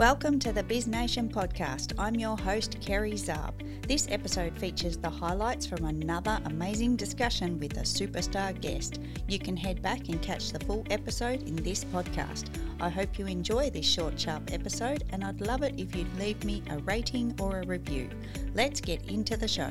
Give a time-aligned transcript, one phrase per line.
[0.00, 1.92] Welcome to the Biz Nation podcast.
[1.98, 3.52] I'm your host, Kerry Zarb.
[3.86, 8.98] This episode features the highlights from another amazing discussion with a superstar guest.
[9.28, 12.48] You can head back and catch the full episode in this podcast.
[12.80, 16.42] I hope you enjoy this short, sharp episode, and I'd love it if you'd leave
[16.46, 18.08] me a rating or a review.
[18.54, 19.70] Let's get into the show.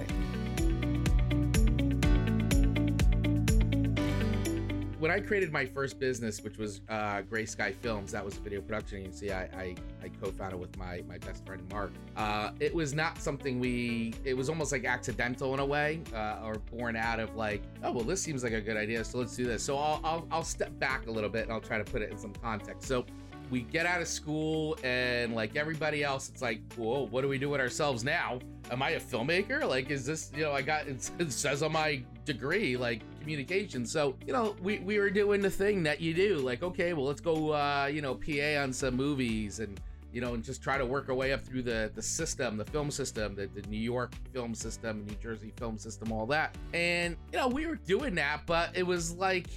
[5.00, 8.42] When I created my first business, which was uh, Gray Sky Films, that was a
[8.42, 11.92] video production agency I, I, I co-founded with my my best friend Mark.
[12.18, 14.14] Uh, it was not something we.
[14.26, 17.94] It was almost like accidental in a way, uh, or born out of like, oh
[17.94, 19.64] well, this seems like a good idea, so let's do this.
[19.64, 22.12] So I'll, I'll I'll step back a little bit and I'll try to put it
[22.12, 22.88] in some context.
[22.88, 23.06] So
[23.50, 27.38] we get out of school and like everybody else it's like whoa what do we
[27.38, 28.40] do with ourselves now?
[28.72, 29.68] Am i a filmmaker?
[29.68, 33.86] Like is this you know i got it says on my degree like communication.
[33.86, 37.06] So you know we, we were doing the thing that you do like okay well
[37.06, 39.80] let's go uh you know pa on some movies and
[40.12, 42.66] you know and just try to work our way up through the the system the
[42.66, 46.56] film system the, the new york film system new jersey film system all that.
[46.74, 49.48] And you know we were doing that but it was like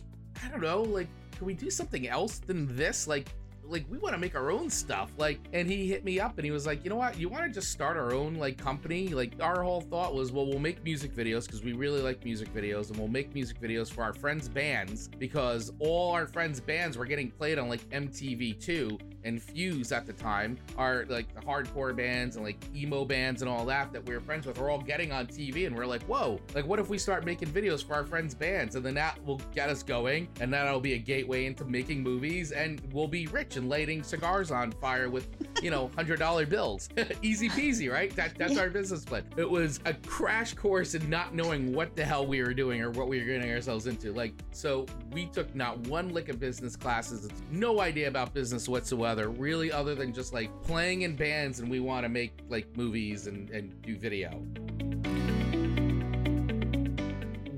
[0.44, 1.08] i don't know like
[1.42, 3.08] can we do something else than this?
[3.08, 3.28] Like
[3.64, 6.44] like we want to make our own stuff like and he hit me up and
[6.44, 7.18] he was like you know what?
[7.18, 9.08] You want to just start our own like company?
[9.08, 12.52] Like our whole thought was well we'll make music videos because we really like music
[12.54, 16.96] videos and we'll make music videos for our friends bands because all our friends bands
[16.96, 21.94] were getting played on like mtv2 and Fuse at the time are like the hardcore
[21.94, 24.80] bands and like emo bands and all that that we were friends with are all
[24.80, 27.94] getting on TV and we're like, whoa, like what if we start making videos for
[27.94, 31.46] our friends' bands and then that will get us going and that'll be a gateway
[31.46, 35.28] into making movies and we'll be rich and lighting cigars on fire with,
[35.62, 36.88] you know, hundred dollar bills.
[37.22, 38.14] Easy peasy, right?
[38.16, 39.24] That that's our business plan.
[39.36, 42.90] It was a crash course in not knowing what the hell we were doing or
[42.90, 44.12] what we were getting ourselves into.
[44.12, 49.28] Like, so we took not one lick of business classes, no idea about business whatsoever
[49.28, 53.26] really, other than just like playing in bands and we want to make like movies
[53.26, 54.42] and, and do video.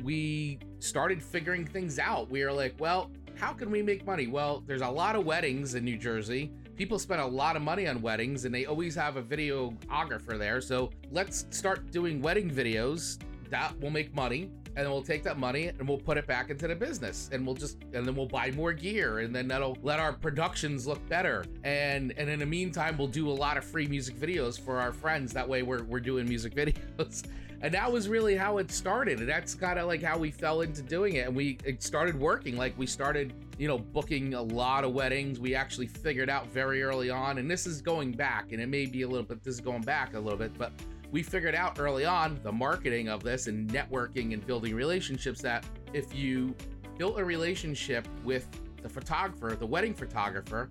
[0.03, 2.29] We started figuring things out.
[2.29, 4.27] We are like, well, how can we make money?
[4.27, 6.50] Well, there's a lot of weddings in New Jersey.
[6.77, 10.61] People spend a lot of money on weddings and they always have a videographer there.
[10.61, 13.19] So let's start doing wedding videos.
[13.50, 16.67] That will make money and we'll take that money and we'll put it back into
[16.67, 20.01] the business and we'll just and then we'll buy more gear and then that'll let
[20.01, 21.45] our productions look better.
[21.62, 24.93] And and in the meantime we'll do a lot of free music videos for our
[24.93, 25.33] friends.
[25.33, 27.25] That way we're, we're doing music videos
[27.65, 29.21] and that was really how it started.
[29.21, 31.27] And that's kind of like how we fell into doing it.
[31.27, 32.59] And we it started working.
[32.59, 35.41] Like we started you know booking a lot of weddings.
[35.41, 38.85] We actually figured out very early on and this is going back and it may
[38.85, 40.73] be a little bit this is going back a little bit but
[41.11, 45.65] we figured out early on the marketing of this and networking and building relationships that
[45.95, 46.55] if you
[46.99, 48.47] built a relationship with
[48.83, 50.69] the photographer, the wedding photographer,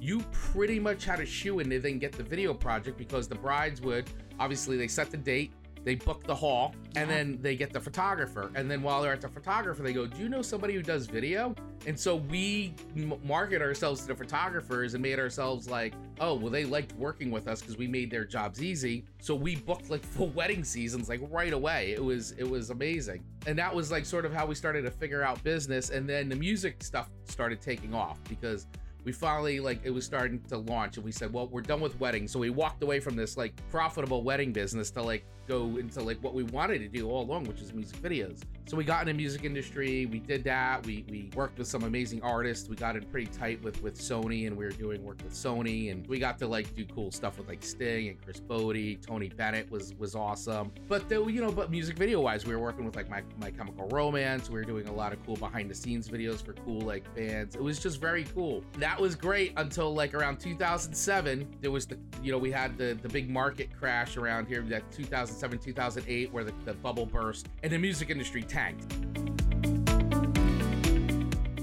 [0.00, 3.34] you pretty much had a shoe in to then get the video project because the
[3.34, 4.08] brides would
[4.40, 5.52] obviously they set the date,
[5.84, 8.50] they book the hall, and then they get the photographer.
[8.54, 11.06] And then while they're at the photographer, they go, Do you know somebody who does
[11.06, 11.54] video?
[11.86, 16.50] And so we m- market ourselves to the photographers and made ourselves like, oh, well,
[16.50, 19.04] they liked working with us because we made their jobs easy.
[19.20, 21.92] So we booked like full wedding seasons like right away.
[21.92, 23.24] It was it was amazing.
[23.46, 25.88] And that was like sort of how we started to figure out business.
[25.90, 28.66] And then the music stuff started taking off because
[29.04, 31.98] we finally like it was starting to launch and we said well we're done with
[32.00, 36.00] weddings so we walked away from this like profitable wedding business to like go into
[36.00, 38.40] like what we wanted to do all along which is music videos.
[38.66, 41.82] So we got in the music industry we did that we we worked with some
[41.82, 45.18] amazing artists we got in pretty tight with with sony and we were doing work
[45.24, 48.40] with sony and we got to like do cool stuff with like sting and chris
[48.40, 50.70] botti tony bennett was was awesome.
[50.88, 53.50] But though you know but music video wise we were working with like my my
[53.50, 56.80] chemical romance we were doing a lot of cool behind the scenes videos for cool
[56.82, 57.56] like bands.
[57.56, 58.62] It was just very cool.
[58.78, 62.98] That was great until like around 2007 there was the you know we had the
[63.02, 67.72] the big market crash around here that 2007 2008 where the, the bubble burst and
[67.72, 68.94] the music industry tanked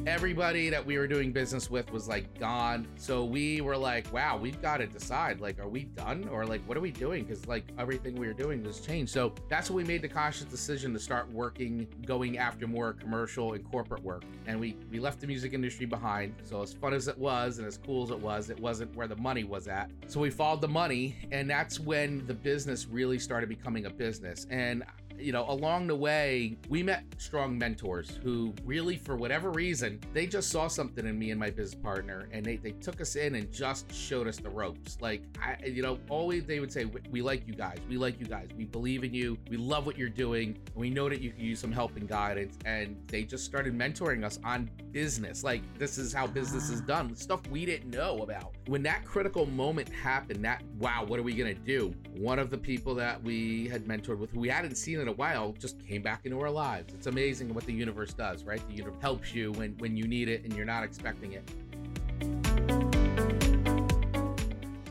[0.07, 2.88] everybody that we were doing business with was like gone.
[2.95, 6.62] So we were like, wow, we've got to decide like, are we done or like,
[6.62, 7.25] what are we doing?
[7.25, 9.12] Because like everything we were doing was changed.
[9.12, 13.51] So that's when we made the conscious decision to start working, going after more commercial
[13.51, 14.24] and corporate work.
[14.45, 16.36] And we we left the music industry behind.
[16.44, 19.07] So as fun as it was and as cool as it was, it wasn't where
[19.07, 19.92] the money was at.
[20.07, 24.48] So we followed the money, and that's when the business really started becoming a business.
[24.50, 24.86] And
[25.19, 30.25] you know, along the way, we met strong mentors who really, for whatever reason, they
[30.28, 33.36] just saw something in me and my business partner and they, they took us in
[33.36, 34.98] and just showed us the ropes.
[35.02, 37.78] Like, I, you know, always they would say, We like you guys.
[37.90, 38.48] We like you guys.
[38.56, 39.38] We believe in you.
[39.50, 40.58] We love what you're doing.
[40.68, 42.58] And we know that you can use some help and guidance.
[42.66, 45.44] And they just started mentoring us on business.
[45.44, 46.88] Like, this is how business is ah.
[46.88, 48.56] done, stuff we didn't know about.
[48.68, 51.94] When that critical moment happened, that, wow, what are we going to do?
[52.18, 55.13] One of the people that we had mentored with, who we hadn't seen in a
[55.13, 56.94] while, just came back into our lives.
[56.94, 58.62] It's amazing what the universe does, right?
[58.69, 62.56] The universe helps you when, when you need it and you're not expecting it.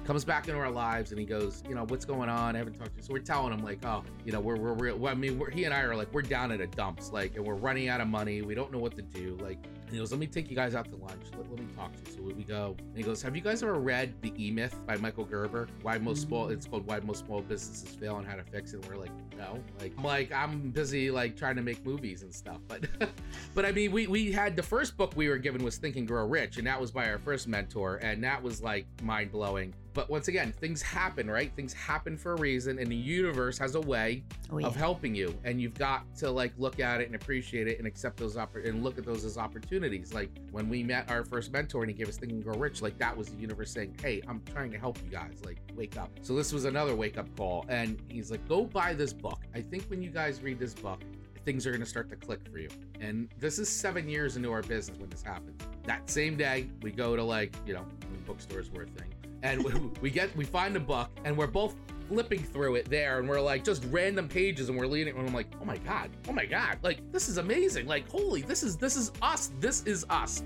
[0.07, 2.55] Comes back into our lives and he goes, you know, what's going on?
[2.55, 3.03] I haven't talked to you.
[3.03, 5.51] So we're telling him like, oh, you know, we're, we're, we're well, I mean, we're,
[5.51, 8.01] he and I are like, we're down at a dumps, like, and we're running out
[8.01, 8.41] of money.
[8.43, 9.37] We don't know what to do.
[9.43, 9.59] Like,
[9.91, 11.23] he goes, let me take you guys out to lunch.
[11.37, 12.17] Let, let me talk to you.
[12.17, 12.77] So we go.
[12.79, 15.69] And he goes, have you guys ever read The E Myth by Michael Gerber?
[15.83, 16.53] Why most small, mm.
[16.53, 18.77] it's called Why Most Small Businesses Fail and How to Fix It.
[18.77, 22.35] And we're like, no, like, I'm like, I'm busy like trying to make movies and
[22.35, 22.59] stuff.
[22.69, 22.87] But,
[23.55, 26.07] but I mean, we, we had the first book we were given was Think and
[26.07, 26.59] Grow Rich.
[26.59, 27.97] And that was by our first mentor.
[27.97, 29.75] And that was like mind blowing.
[29.97, 31.51] But once again, things happen, right?
[31.57, 34.23] Things happen for a reason, and the universe has a way
[34.53, 34.67] oh, yeah.
[34.67, 37.89] of helping you, and you've got to like look at it and appreciate it and
[37.89, 40.13] accept those oppor- and look at those as opportunities.
[40.13, 42.83] Like when we met our first mentor and he gave us Think and Grow Rich,
[42.83, 45.41] like that was the universe saying, "Hey, I'm trying to help you guys.
[45.43, 48.93] Like, wake up." So this was another wake up call, and he's like, "Go buy
[48.93, 49.41] this book.
[49.55, 51.01] I think when you guys read this book,
[51.47, 52.69] things are going to start to click for you.
[53.01, 55.63] And this is seven years into our business when this happens.
[55.85, 57.87] That same day, we go to like, you know,
[58.27, 59.16] bookstores were a thing
[59.47, 61.77] and we, we get we find a book and we're both
[62.09, 65.35] flipping through it there and we're like just random pages and we're leading and I'm
[65.35, 67.87] like, oh my god, oh my god, like this is amazing.
[67.87, 69.53] Like, holy, this is this is us.
[69.61, 70.43] This is us.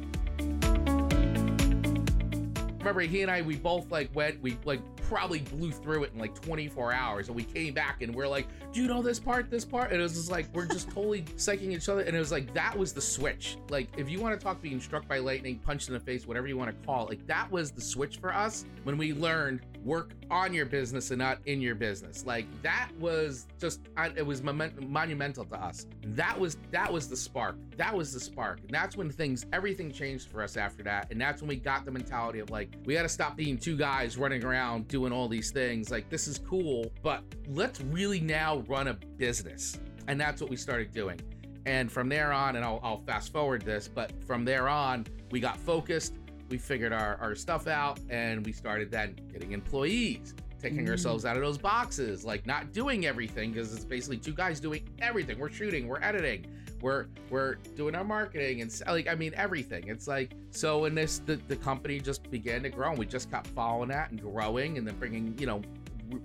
[2.81, 6.19] Remember he and I we both like went, we like probably blew through it in
[6.19, 9.50] like 24 hours and we came back and we're like do you know this part
[9.50, 9.91] this part?
[9.91, 12.53] And it was just like we're just totally psyching each other and it was like
[12.55, 13.56] that was the switch.
[13.69, 16.47] Like if you want to talk being struck by lightning punched in the face whatever
[16.47, 19.61] you want to call it like that was the switch for us when we learned
[19.85, 23.81] work on your business and not in your business like that was just
[24.17, 28.61] it was monumental to us that was that was the spark that was the spark
[28.61, 31.85] and that's when things everything changed for us after that and that's when we got
[31.85, 35.29] the mentality of like we got to stop being two guys running around doing all
[35.29, 35.91] these things.
[35.91, 39.79] Like, this is cool, but let's really now run a business.
[40.09, 41.21] And that's what we started doing.
[41.67, 45.41] And from there on, and I'll, I'll fast forward this, but from there on, we
[45.41, 46.15] got focused,
[46.50, 50.91] we figured our, our stuff out, and we started then getting employees, taking mm.
[50.91, 54.87] ourselves out of those boxes, like not doing everything because it's basically two guys doing
[55.00, 55.38] everything.
[55.38, 56.47] We're shooting, we're editing,
[56.82, 59.88] we're we're doing our marketing and like I mean everything.
[59.88, 63.31] It's like so in this the, the company just began to grow and we just
[63.31, 65.62] kept following that and growing and then bringing you know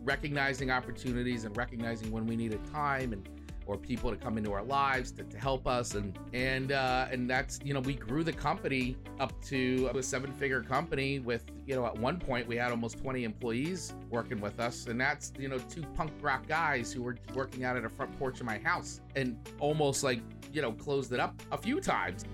[0.04, 3.28] recognizing opportunities and recognizing when we needed time and
[3.66, 5.96] or people to come into our lives to, to help us.
[5.96, 10.32] And and uh, and that's you know we grew the company up to a seven
[10.34, 14.60] figure company with you know at one point we had almost 20 employees working with
[14.60, 14.88] us.
[14.88, 18.18] And that's you know two punk rock guys who were working out at a front
[18.18, 20.22] porch of my house and almost like
[20.52, 22.26] you know closed it up a few times.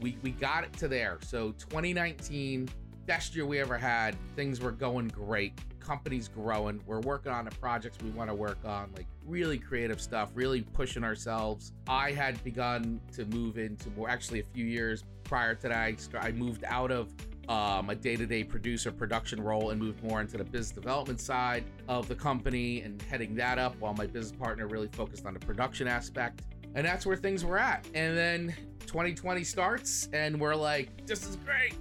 [0.00, 1.18] We we got it to there.
[1.22, 2.68] So 2019
[3.06, 6.80] best year we ever had things were going great company's growing.
[6.86, 10.62] We're working on the projects we want to work on, like really creative stuff, really
[10.62, 11.72] pushing ourselves.
[11.86, 15.96] I had begun to move into more, actually, a few years prior to that, I,
[16.18, 17.12] I moved out of
[17.48, 22.08] um, a day-to-day producer production role and moved more into the business development side of
[22.08, 25.86] the company and heading that up while my business partner really focused on the production
[25.86, 26.42] aspect
[26.74, 28.54] and that's where things were at and then
[28.86, 31.74] 2020 starts and we're like this is great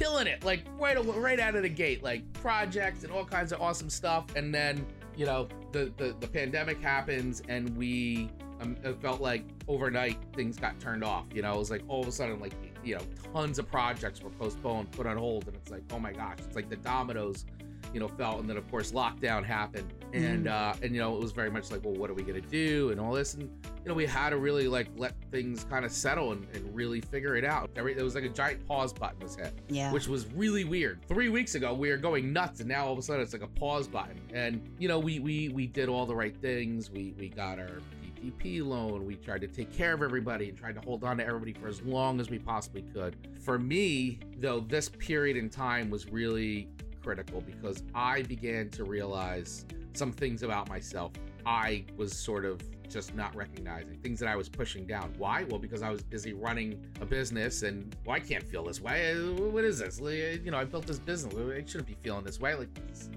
[0.00, 3.60] killing it like right right out of the gate like projects and all kinds of
[3.60, 4.24] awesome stuff.
[4.34, 8.30] And then you know the the, the pandemic happens and we
[8.62, 11.54] um, it felt like overnight things got turned off you know?
[11.54, 13.02] It was like all of a sudden like you know
[13.34, 15.46] tons of projects were postponed put on hold.
[15.46, 17.44] And it's like oh my gosh it's like the dominoes
[17.92, 19.92] you know felt and then of course lockdown happened.
[20.12, 20.50] And mm.
[20.50, 22.90] uh and you know it was very much like well what are we gonna do
[22.90, 23.34] and all this?
[23.34, 26.74] And you know we had to really like let things kind of settle and, and
[26.74, 27.70] really figure it out.
[27.76, 29.92] Every, it was like a giant pause button was hit yeah.
[29.92, 31.00] which was really weird.
[31.06, 33.42] Three weeks ago we were going nuts and now all of a sudden it's like
[33.42, 34.20] a pause button.
[34.32, 36.90] And you know we we we did all the right things.
[36.90, 37.80] We we got our
[38.20, 39.06] PPP loan.
[39.06, 41.68] We tried to take care of everybody and tried to hold on to everybody for
[41.68, 43.16] as long as we possibly could.
[43.40, 46.68] For me, though, this period in time was really
[47.02, 49.64] critical because I began to realize
[49.94, 51.12] some things about myself
[51.46, 55.12] I was sort of just not recognizing things that I was pushing down.
[55.16, 55.44] Why?
[55.44, 59.14] Well, because I was busy running a business and well, I can't feel this way.
[59.14, 60.00] What is this?
[60.00, 61.34] You know, I built this business.
[61.34, 62.54] I shouldn't be feeling this way.
[62.54, 62.68] Like,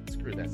[0.09, 0.53] screw this.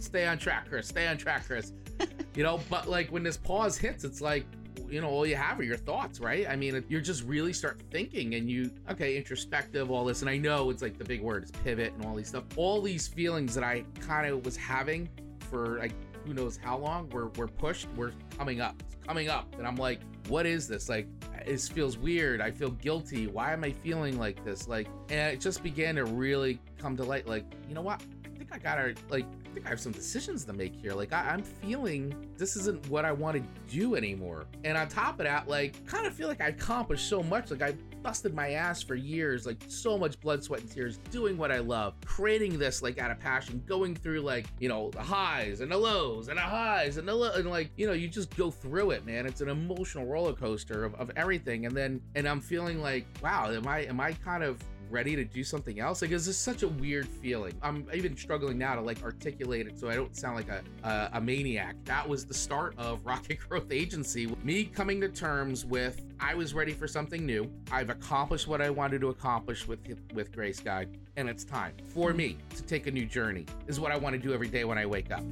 [0.00, 0.88] stay on track, Chris.
[0.88, 1.72] Stay on track, Chris.
[2.34, 4.46] you know, but like when this pause hits, it's like
[4.90, 6.48] you know all you have are your thoughts right?
[6.48, 10.36] I mean you're just really start thinking and you okay introspective all this and i
[10.36, 12.44] know it's like the big word is pivot and all these stuff.
[12.56, 15.08] All these feelings that i kind of was having
[15.50, 15.92] for like
[16.26, 18.74] who knows how long we're, we're pushed we're coming up.
[18.80, 20.88] It's coming up and i'm like what is this?
[20.88, 21.06] Like
[21.46, 22.42] this feels weird.
[22.42, 23.26] I feel guilty.
[23.26, 24.68] Why am i feeling like this?
[24.68, 28.02] Like and it just began to really come to light like you know what
[28.38, 30.92] think i gotta like I think I have some decisions to make here.
[30.92, 34.46] Like I, am feeling this isn't what I want to do anymore.
[34.64, 37.50] And on top of that, like kind of feel like I accomplished so much.
[37.50, 41.36] Like I busted my ass for years, like so much blood, sweat, and tears, doing
[41.38, 45.02] what I love, creating this like out of passion, going through like, you know, the
[45.02, 48.08] highs and the lows and the highs and the low and like, you know, you
[48.08, 49.26] just go through it, man.
[49.26, 51.64] It's an emotional roller coaster of, of everything.
[51.64, 55.24] And then and I'm feeling like, wow, am I am I kind of ready to
[55.24, 56.02] do something else.
[56.02, 57.54] Like, it's just such a weird feeling.
[57.62, 61.10] I'm even struggling now to like articulate it so I don't sound like a, a,
[61.14, 61.76] a maniac.
[61.84, 64.34] That was the start of Rocket Growth Agency.
[64.42, 67.50] Me coming to terms with I was ready for something new.
[67.70, 69.78] I've accomplished what I wanted to accomplish with
[70.12, 73.46] with Gray Sky, and it's time for me to take a new journey.
[73.66, 75.22] Is what I want to do every day when I wake up.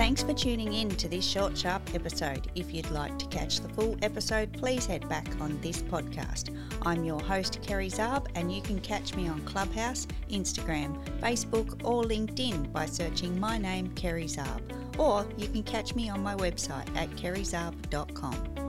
[0.00, 2.50] Thanks for tuning in to this short, sharp episode.
[2.54, 6.56] If you'd like to catch the full episode, please head back on this podcast.
[6.80, 12.04] I'm your host, Kerry Zarb, and you can catch me on Clubhouse, Instagram, Facebook, or
[12.04, 14.62] LinkedIn by searching my name, Kerry Zarb.
[14.98, 18.59] Or you can catch me on my website at kerryzarb.com.